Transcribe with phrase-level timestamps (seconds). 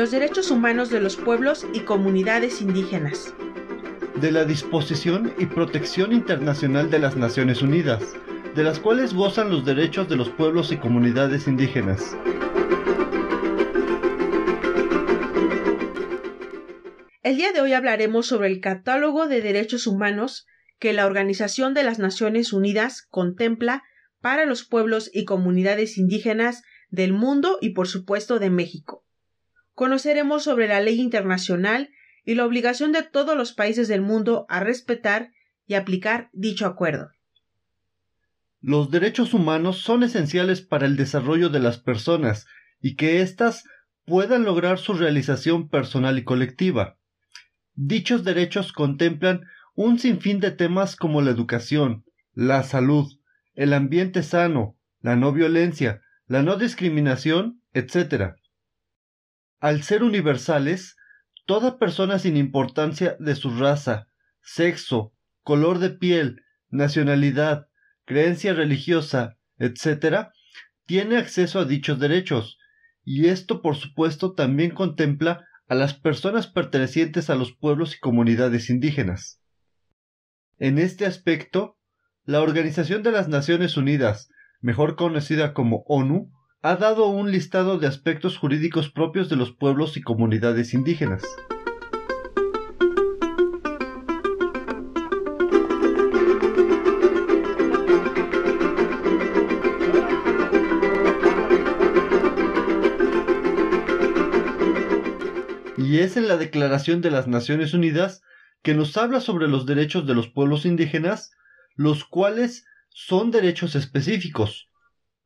[0.00, 3.34] los derechos humanos de los pueblos y comunidades indígenas,
[4.18, 8.14] de la disposición y protección internacional de las Naciones Unidas,
[8.54, 12.16] de las cuales gozan los derechos de los pueblos y comunidades indígenas.
[17.22, 20.46] El día de hoy hablaremos sobre el catálogo de derechos humanos
[20.78, 23.82] que la Organización de las Naciones Unidas contempla
[24.22, 29.04] para los pueblos y comunidades indígenas del mundo y por supuesto de México.
[29.80, 31.88] Conoceremos sobre la ley internacional
[32.26, 35.32] y la obligación de todos los países del mundo a respetar
[35.66, 37.12] y aplicar dicho acuerdo.
[38.60, 42.46] Los derechos humanos son esenciales para el desarrollo de las personas
[42.82, 43.64] y que éstas
[44.04, 46.98] puedan lograr su realización personal y colectiva.
[47.72, 53.10] Dichos derechos contemplan un sinfín de temas como la educación, la salud,
[53.54, 58.34] el ambiente sano, la no violencia, la no discriminación, etc.
[59.60, 60.96] Al ser universales,
[61.44, 64.08] toda persona sin importancia de su raza,
[64.40, 67.68] sexo, color de piel, nacionalidad,
[68.06, 70.28] creencia religiosa, etc.,
[70.86, 72.58] tiene acceso a dichos derechos,
[73.04, 78.70] y esto por supuesto también contempla a las personas pertenecientes a los pueblos y comunidades
[78.70, 79.42] indígenas.
[80.58, 81.78] En este aspecto,
[82.24, 84.30] la Organización de las Naciones Unidas,
[84.60, 89.96] mejor conocida como ONU, ha dado un listado de aspectos jurídicos propios de los pueblos
[89.96, 91.22] y comunidades indígenas.
[105.78, 108.22] Y es en la Declaración de las Naciones Unidas
[108.62, 111.32] que nos habla sobre los derechos de los pueblos indígenas,
[111.74, 114.69] los cuales son derechos específicos,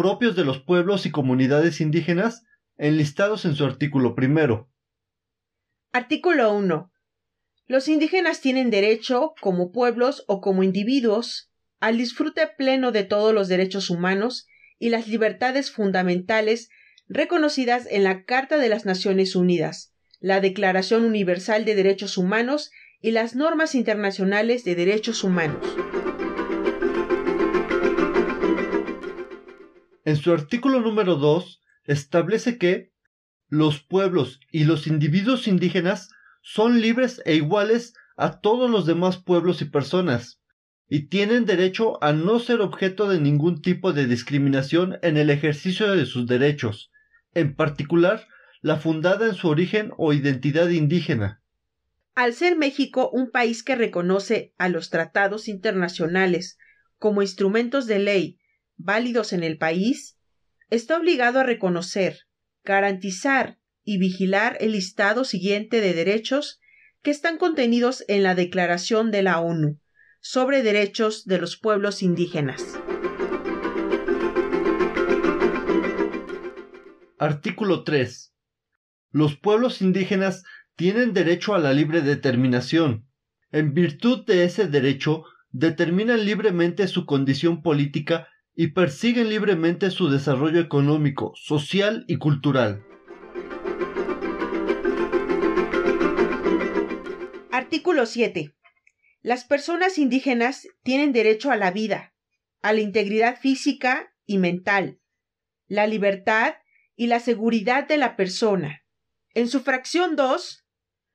[0.00, 2.46] propios de los pueblos y comunidades indígenas
[2.78, 4.70] enlistados en su artículo primero.
[5.92, 6.90] Artículo 1.
[7.66, 13.48] Los indígenas tienen derecho, como pueblos o como individuos, al disfrute pleno de todos los
[13.48, 14.46] derechos humanos
[14.78, 16.70] y las libertades fundamentales
[17.06, 22.70] reconocidas en la Carta de las Naciones Unidas, la Declaración Universal de Derechos Humanos
[23.02, 25.62] y las normas internacionales de derechos humanos.
[30.10, 32.90] En su artículo número 2 establece que
[33.48, 36.10] los pueblos y los individuos indígenas
[36.42, 40.42] son libres e iguales a todos los demás pueblos y personas,
[40.88, 45.94] y tienen derecho a no ser objeto de ningún tipo de discriminación en el ejercicio
[45.94, 46.90] de sus derechos,
[47.32, 48.26] en particular
[48.62, 51.40] la fundada en su origen o identidad indígena.
[52.16, 56.58] Al ser México un país que reconoce a los tratados internacionales
[56.98, 58.39] como instrumentos de ley
[58.82, 60.16] válidos en el país,
[60.70, 62.20] está obligado a reconocer,
[62.64, 66.60] garantizar y vigilar el listado siguiente de derechos
[67.02, 69.78] que están contenidos en la Declaración de la ONU
[70.20, 72.78] sobre Derechos de los Pueblos Indígenas.
[77.18, 78.32] Artículo 3.
[79.10, 80.44] Los pueblos indígenas
[80.76, 83.06] tienen derecho a la libre determinación.
[83.50, 88.28] En virtud de ese derecho, determinan libremente su condición política
[88.60, 92.84] y persiguen libremente su desarrollo económico, social y cultural.
[97.50, 98.54] Artículo 7.
[99.22, 102.12] Las personas indígenas tienen derecho a la vida,
[102.60, 105.00] a la integridad física y mental,
[105.66, 106.56] la libertad
[106.96, 108.84] y la seguridad de la persona.
[109.32, 110.66] En su fracción 2,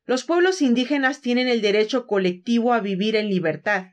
[0.05, 3.89] los pueblos indígenas tienen el derecho colectivo a vivir en libertad,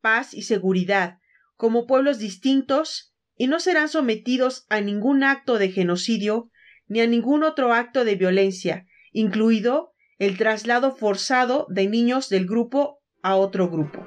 [0.00, 1.18] paz y seguridad,
[1.56, 6.50] como pueblos distintos y no serán sometidos a ningún acto de genocidio
[6.88, 13.00] ni a ningún otro acto de violencia, incluido el traslado forzado de niños del grupo
[13.22, 14.04] a otro grupo.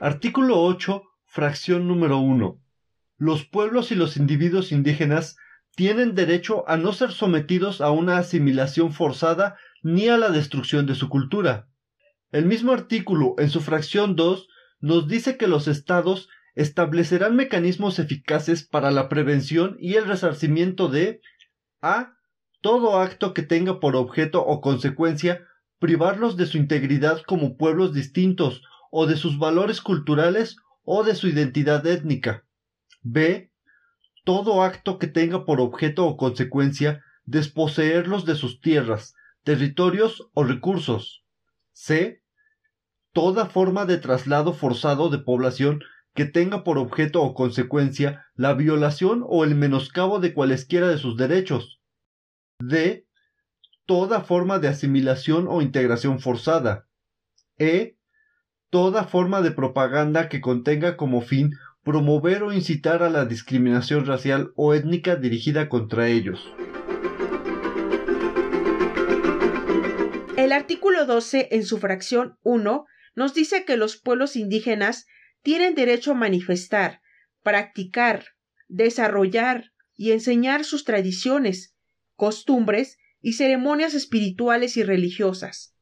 [0.00, 2.60] Artículo 8, fracción número 1.
[3.18, 5.36] Los pueblos y los individuos indígenas
[5.74, 10.94] tienen derecho a no ser sometidos a una asimilación forzada ni a la destrucción de
[10.94, 11.68] su cultura.
[12.36, 14.46] El mismo artículo, en su fracción 2,
[14.80, 21.22] nos dice que los estados establecerán mecanismos eficaces para la prevención y el resarcimiento de
[21.80, 22.18] a.
[22.60, 25.46] todo acto que tenga por objeto o consecuencia
[25.78, 28.60] privarlos de su integridad como pueblos distintos
[28.90, 32.44] o de sus valores culturales o de su identidad étnica.
[33.00, 33.50] b.
[34.26, 41.24] todo acto que tenga por objeto o consecuencia desposeerlos de sus tierras, territorios o recursos.
[41.72, 42.20] c.
[43.16, 45.82] toda forma de traslado forzado de población
[46.14, 51.16] que tenga por objeto o consecuencia la violación o el menoscabo de cualesquiera de sus
[51.16, 51.80] derechos.
[52.58, 53.06] D.
[53.86, 56.88] Toda forma de asimilación o integración forzada.
[57.58, 57.96] E.
[58.68, 61.52] Toda forma de propaganda que contenga como fin
[61.84, 66.52] promover o incitar a la discriminación racial o étnica dirigida contra ellos.
[70.36, 72.84] El artículo 12 en su fracción 1
[73.16, 75.06] nos dice que los pueblos indígenas
[75.42, 77.00] tienen derecho a manifestar,
[77.42, 78.26] practicar,
[78.68, 81.74] desarrollar y enseñar sus tradiciones,
[82.14, 85.74] costumbres y ceremonias espirituales y religiosas,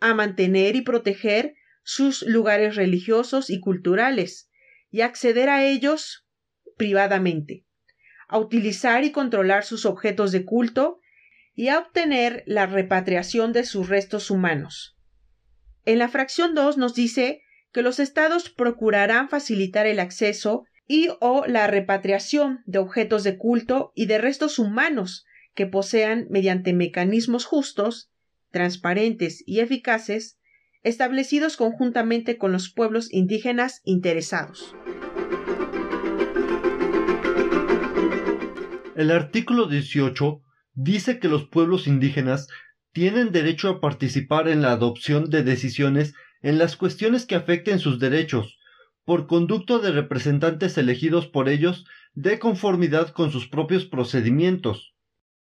[0.00, 4.50] a mantener y proteger sus lugares religiosos y culturales,
[4.90, 6.26] y acceder a ellos
[6.76, 7.64] privadamente,
[8.28, 11.00] a utilizar y controlar sus objetos de culto
[11.54, 14.98] y a obtener la repatriación de sus restos humanos.
[15.84, 17.42] En la fracción 2 nos dice
[17.72, 23.92] que los estados procurarán facilitar el acceso y o la repatriación de objetos de culto
[23.96, 25.24] y de restos humanos
[25.54, 28.10] que posean mediante mecanismos justos,
[28.50, 30.38] transparentes y eficaces,
[30.82, 34.76] establecidos conjuntamente con los pueblos indígenas interesados.
[38.94, 40.42] El artículo 18
[40.74, 42.48] dice que los pueblos indígenas
[42.92, 47.98] tienen derecho a participar en la adopción de decisiones en las cuestiones que afecten sus
[47.98, 48.58] derechos,
[49.04, 54.94] por conducto de representantes elegidos por ellos de conformidad con sus propios procedimientos,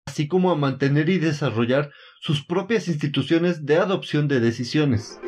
[0.05, 5.19] así como a mantener y desarrollar sus propias instituciones de adopción de decisiones.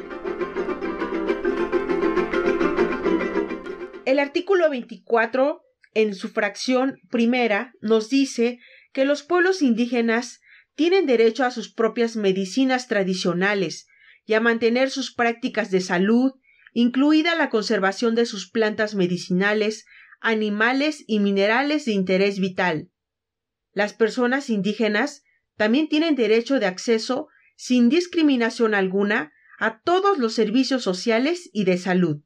[4.05, 5.61] El artículo 24,
[5.93, 8.59] en su fracción primera, nos dice
[8.93, 10.39] que los pueblos indígenas
[10.77, 13.87] tienen derecho a sus propias medicinas tradicionales,
[14.27, 16.33] y a mantener sus prácticas de salud,
[16.71, 19.85] incluida la conservación de sus plantas medicinales,
[20.19, 22.91] animales y minerales de interés vital.
[23.73, 25.23] Las personas indígenas
[25.55, 31.79] también tienen derecho de acceso, sin discriminación alguna, a todos los servicios sociales y de
[31.79, 32.21] salud.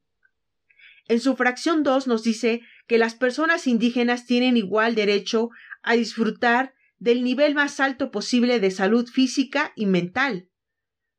[1.08, 5.48] En su fracción 2 nos dice que las personas indígenas tienen igual derecho
[5.82, 10.48] a disfrutar del nivel más alto posible de salud física y mental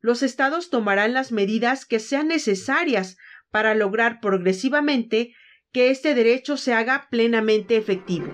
[0.04, 3.16] los estados tomarán las medidas que sean necesarias
[3.50, 5.32] para lograr progresivamente
[5.72, 8.30] que este derecho se haga plenamente efectivo.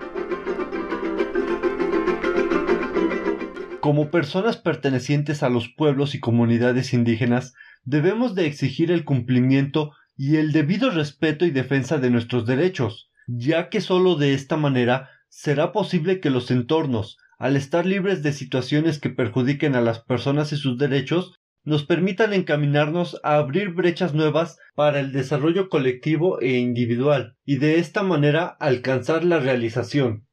[3.79, 7.55] Como personas pertenecientes a los pueblos y comunidades indígenas,
[7.85, 13.69] debemos de exigir el cumplimiento y el debido respeto y defensa de nuestros derechos, ya
[13.69, 18.98] que sólo de esta manera será posible que los entornos, al estar libres de situaciones
[18.98, 24.58] que perjudiquen a las personas y sus derechos, nos permitan encaminarnos a abrir brechas nuevas
[24.75, 30.26] para el desarrollo colectivo e individual, y de esta manera alcanzar la realización.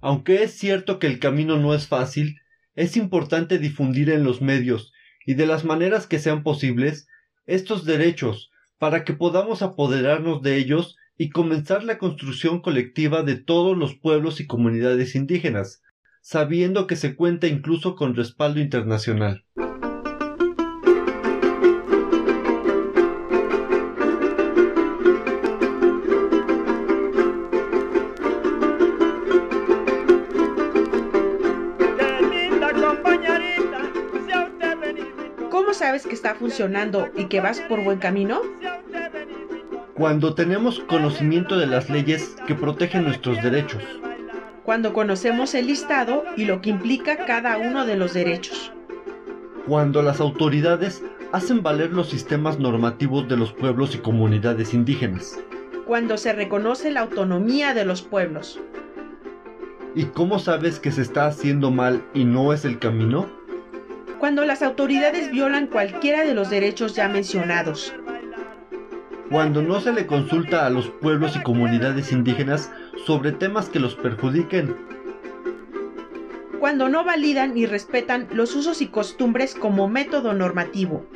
[0.00, 2.40] Aunque es cierto que el camino no es fácil,
[2.74, 4.90] es importante difundir en los medios
[5.26, 7.06] y de las maneras que sean posibles
[7.44, 13.76] estos derechos para que podamos apoderarnos de ellos y comenzar la construcción colectiva de todos
[13.76, 15.82] los pueblos y comunidades indígenas,
[16.24, 19.44] sabiendo que se cuenta incluso con respaldo internacional.
[35.74, 38.40] sabes que está funcionando y que vas por buen camino?
[39.94, 43.82] Cuando tenemos conocimiento de las leyes que protegen nuestros derechos.
[44.64, 48.72] Cuando conocemos el listado y lo que implica cada uno de los derechos.
[49.66, 51.02] Cuando las autoridades
[51.32, 55.38] hacen valer los sistemas normativos de los pueblos y comunidades indígenas.
[55.86, 58.60] Cuando se reconoce la autonomía de los pueblos.
[59.94, 63.28] ¿Y cómo sabes que se está haciendo mal y no es el camino?
[64.24, 67.92] cuando las autoridades violan cualquiera de los derechos ya mencionados.
[69.30, 72.72] Cuando no se le consulta a los pueblos y comunidades indígenas
[73.06, 74.76] sobre temas que los perjudiquen.
[76.60, 81.06] Cuando no validan ni respetan los usos y costumbres como método normativo.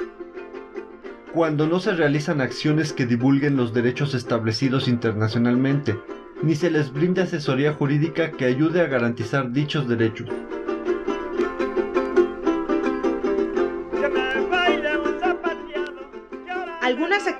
[1.32, 5.96] cuando no se realizan acciones que divulguen los derechos establecidos internacionalmente,
[6.42, 10.28] ni se les brinda asesoría jurídica que ayude a garantizar dichos derechos.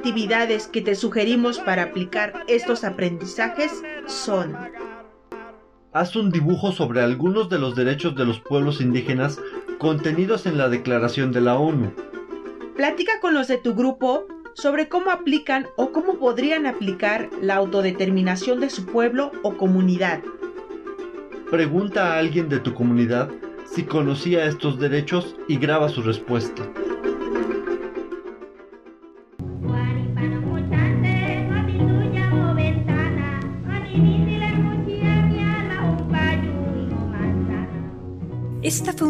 [0.09, 3.71] Actividades que te sugerimos para aplicar estos aprendizajes
[4.07, 4.57] son
[5.93, 9.38] Haz un dibujo sobre algunos de los derechos de los pueblos indígenas
[9.79, 11.93] contenidos en la Declaración de la ONU.
[12.75, 18.61] Platica con los de tu grupo sobre cómo aplican o cómo podrían aplicar la autodeterminación
[18.61, 20.23] de su pueblo o comunidad.
[21.50, 23.29] Pregunta a alguien de tu comunidad
[23.67, 26.62] si conocía estos derechos y graba su respuesta.